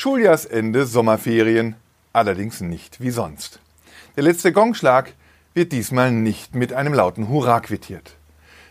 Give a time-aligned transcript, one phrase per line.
[0.00, 1.74] Schuljahrsende, Sommerferien,
[2.12, 3.58] allerdings nicht wie sonst.
[4.14, 5.12] Der letzte Gongschlag
[5.54, 8.14] wird diesmal nicht mit einem lauten Hurra quittiert.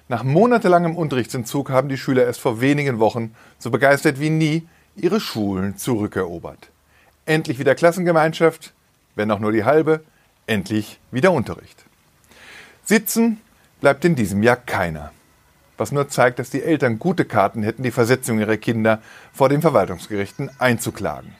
[0.07, 5.19] Nach monatelangem Unterrichtsentzug haben die Schüler erst vor wenigen Wochen, so begeistert wie nie, ihre
[5.19, 6.69] Schulen zurückerobert.
[7.25, 8.73] Endlich wieder Klassengemeinschaft,
[9.15, 10.05] wenn auch nur die halbe,
[10.45, 11.83] endlich wieder Unterricht.
[12.85, 13.41] Sitzen
[13.81, 15.11] bleibt in diesem Jahr keiner.
[15.77, 19.01] Was nur zeigt, dass die Eltern gute Karten hätten, die Versetzung ihrer Kinder
[19.31, 21.35] vor den Verwaltungsgerichten einzuklagen.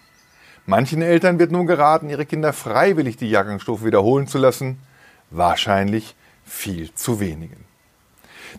[0.65, 4.79] Manchen Eltern wird nun geraten, ihre Kinder freiwillig die Jahrgangsstufe wiederholen zu lassen.
[5.31, 7.65] Wahrscheinlich viel zu wenigen.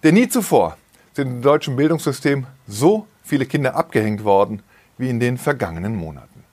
[0.02, 0.76] Denn nie zuvor
[1.12, 4.62] sind im deutschen Bildungssystem so viele Kinder abgehängt worden
[4.96, 6.44] wie in den vergangenen Monaten.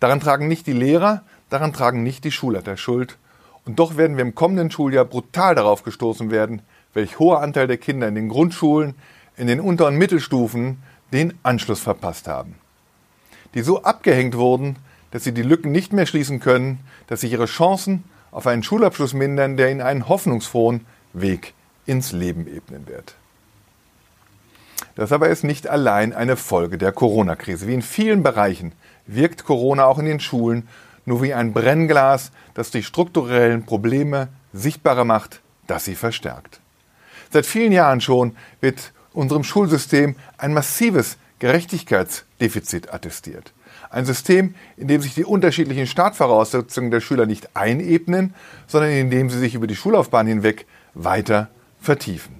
[0.00, 3.18] Daran tragen nicht die Lehrer, daran tragen nicht die Schulleiter Schuld.
[3.66, 6.62] Und doch werden wir im kommenden Schuljahr brutal darauf gestoßen werden,
[6.94, 8.94] welch hoher Anteil der Kinder in den Grundschulen,
[9.36, 12.56] in den Unter- und Mittelstufen den Anschluss verpasst haben
[13.54, 14.76] die so abgehängt wurden,
[15.10, 19.12] dass sie die Lücken nicht mehr schließen können, dass sich ihre Chancen auf einen Schulabschluss
[19.12, 21.54] mindern, der ihnen einen hoffnungsfrohen Weg
[21.86, 23.14] ins Leben ebnen wird.
[24.94, 27.66] Das aber ist nicht allein eine Folge der Corona-Krise.
[27.66, 28.72] Wie in vielen Bereichen
[29.06, 30.68] wirkt Corona auch in den Schulen
[31.06, 36.60] nur wie ein Brennglas, das die strukturellen Probleme sichtbarer macht, das sie verstärkt.
[37.30, 43.52] Seit vielen Jahren schon wird unserem Schulsystem ein massives Gerechtigkeitsdefizit attestiert.
[43.88, 48.34] Ein System, in dem sich die unterschiedlichen Startvoraussetzungen der Schüler nicht einebnen,
[48.66, 51.48] sondern in dem sie sich über die Schullaufbahn hinweg weiter
[51.80, 52.34] vertiefen.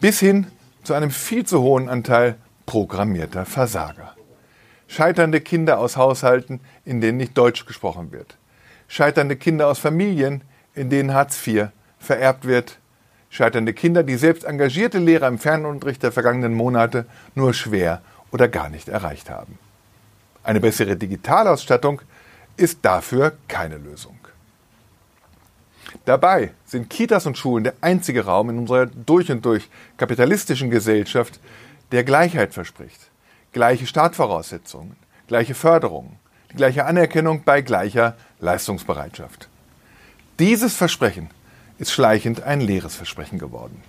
[0.00, 0.46] Bis hin
[0.84, 4.14] zu einem viel zu hohen Anteil programmierter Versager.
[4.86, 8.36] Scheiternde Kinder aus Haushalten, in denen nicht Deutsch gesprochen wird.
[8.88, 10.42] Scheiternde Kinder aus Familien,
[10.74, 12.79] in denen Hartz IV vererbt wird
[13.30, 18.68] scheiternde Kinder, die selbst engagierte Lehrer im Fernunterricht der vergangenen Monate nur schwer oder gar
[18.68, 19.58] nicht erreicht haben.
[20.42, 22.02] Eine bessere Digitalausstattung
[22.56, 24.16] ist dafür keine Lösung.
[26.04, 31.40] Dabei sind Kitas und Schulen der einzige Raum in unserer durch und durch kapitalistischen Gesellschaft,
[31.92, 33.10] der Gleichheit verspricht.
[33.52, 36.16] Gleiche Startvoraussetzungen, gleiche Förderung,
[36.52, 39.48] die gleiche Anerkennung bei gleicher Leistungsbereitschaft.
[40.38, 41.30] Dieses Versprechen
[41.80, 43.82] ist schleichend ein leeres Versprechen geworden.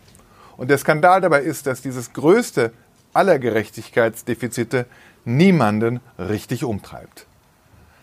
[0.55, 2.71] Und der Skandal dabei ist, dass dieses größte
[3.13, 4.85] aller Gerechtigkeitsdefizite
[5.25, 7.25] niemanden richtig umtreibt.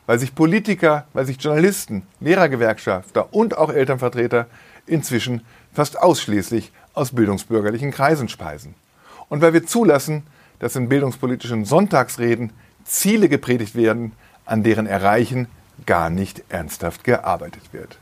[0.07, 4.47] Weil sich Politiker, weil sich Journalisten, Lehrergewerkschafter und auch Elternvertreter
[4.87, 5.41] inzwischen
[5.73, 8.75] fast ausschließlich aus bildungsbürgerlichen Kreisen speisen.
[9.31, 10.27] Und weil wir zulassen,
[10.59, 12.53] dass in bildungspolitischen Sonntagsreden
[12.85, 14.13] Ziele gepredigt werden,
[14.45, 15.49] an deren Erreichen
[15.87, 17.99] gar nicht ernsthaft gearbeitet wird.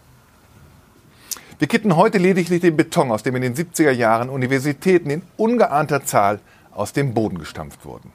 [1.58, 6.04] Wir kitten heute lediglich den Beton, aus dem in den 70er Jahren Universitäten in ungeahnter
[6.04, 6.40] Zahl
[6.70, 8.12] aus dem Boden gestampft wurden.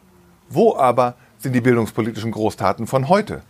[0.48, 3.42] Wo aber sind die bildungspolitischen Großtaten von heute?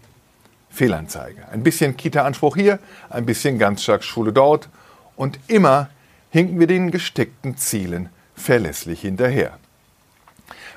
[0.70, 1.46] Fehlanzeige.
[1.52, 2.80] Ein bisschen Kita-Anspruch hier,
[3.10, 4.70] ein bisschen Ganztagsschule dort
[5.18, 5.90] und immer
[6.30, 9.58] hinken wir den gesteckten Zielen verlässlich hinterher.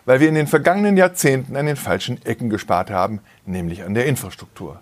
[0.06, 4.06] Weil wir in den vergangenen Jahrzehnten an den falschen Ecken gespart haben, nämlich an der
[4.06, 4.80] Infrastruktur.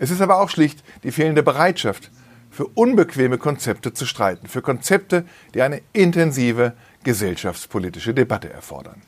[0.00, 2.10] Es ist aber auch schlicht die fehlende Bereitschaft,
[2.50, 9.02] für unbequeme Konzepte zu streiten, für Konzepte, die eine intensive gesellschaftspolitische Debatte erfordern.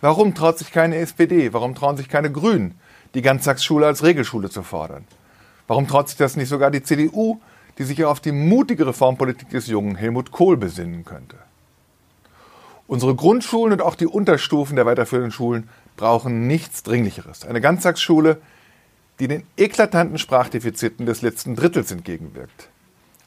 [0.00, 1.52] Warum traut sich keine SPD?
[1.52, 2.74] Warum trauen sich keine Grünen,
[3.14, 5.04] die Ganztagsschule als Regelschule zu fordern?
[5.66, 7.40] Warum traut sich das nicht sogar die CDU,
[7.78, 11.36] die sich ja auf die mutige Reformpolitik des jungen Helmut Kohl besinnen könnte?
[12.86, 17.44] Unsere Grundschulen und auch die Unterstufen der weiterführenden Schulen brauchen nichts Dringlicheres.
[17.44, 18.38] Eine Ganztagsschule,
[19.20, 22.68] die den eklatanten Sprachdefiziten des letzten Drittels entgegenwirkt.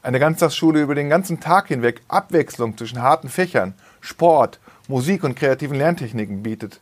[0.02, 5.78] Eine Ganztagsschule über den ganzen Tag hinweg Abwechslung zwischen harten Fächern, Sport, Musik und kreativen
[5.78, 6.80] Lerntechniken bietet.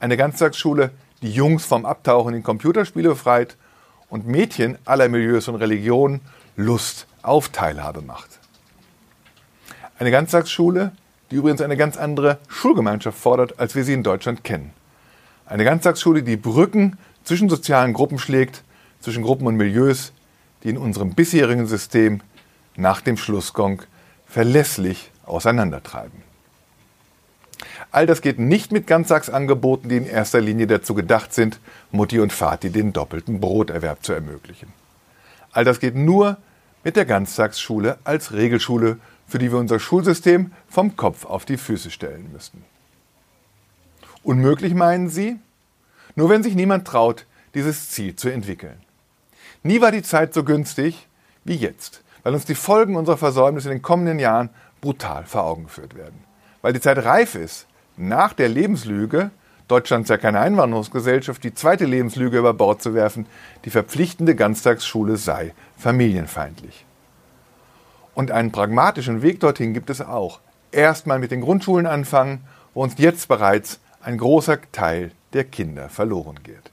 [0.00, 3.56] Eine Ganztagsschule, die Jungs vom Abtauchen in Computerspiele befreit
[4.08, 6.20] und Mädchen aller Milieus und Religionen
[6.56, 8.38] Lust auf Teilhabe macht.
[9.98, 10.92] Eine Ganztagsschule,
[11.30, 14.72] die übrigens eine ganz andere Schulgemeinschaft fordert, als wir sie in Deutschland kennen.
[15.46, 18.62] Eine Ganztagsschule, die Brücken zwischen sozialen Gruppen schlägt,
[19.00, 20.12] zwischen Gruppen und Milieus,
[20.62, 22.20] die in unserem bisherigen System
[22.76, 23.82] nach dem Schlussgong
[24.26, 26.22] verlässlich auseinandertreiben.
[27.90, 31.60] All das geht nicht mit Ganztagsangeboten, die in erster Linie dazu gedacht sind,
[31.92, 34.72] Mutti und Vati den doppelten Broterwerb zu ermöglichen.
[35.52, 36.36] All das geht nur
[36.82, 41.90] mit der Ganztagsschule als Regelschule, für die wir unser Schulsystem vom Kopf auf die Füße
[41.90, 42.64] stellen müssten.
[44.22, 45.36] Unmöglich meinen Sie?
[46.16, 48.78] Nur wenn sich niemand traut, dieses Ziel zu entwickeln.
[49.62, 51.08] Nie war die Zeit so günstig
[51.44, 54.50] wie jetzt, weil uns die Folgen unserer Versäumnisse in den kommenden Jahren
[54.80, 56.24] brutal vor Augen geführt werden.
[56.62, 57.66] Weil die Zeit reif ist,
[57.96, 59.30] nach der Lebenslüge
[59.66, 63.26] Deutschland ist ja keine Einwanderungsgesellschaft, die zweite Lebenslüge über Bord zu werfen,
[63.64, 66.84] die verpflichtende Ganztagsschule sei familienfeindlich.
[68.14, 70.40] Und einen pragmatischen Weg dorthin gibt es auch.
[70.70, 72.44] Erstmal mit den Grundschulen anfangen,
[72.74, 76.70] wo uns jetzt bereits ein großer Teil der Kinder verloren geht.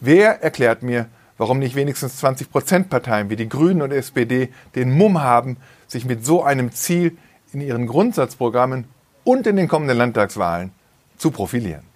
[0.00, 1.08] Wer erklärt mir,
[1.38, 5.56] warum nicht wenigstens 20-Prozent-Parteien wie die Grünen und SPD den Mumm haben,
[5.86, 7.16] sich mit so einem Ziel
[7.52, 8.84] in ihren Grundsatzprogrammen
[9.24, 10.72] und in den kommenden Landtagswahlen
[11.16, 11.87] zu profilieren?